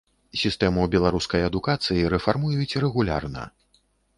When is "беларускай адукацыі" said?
0.95-2.09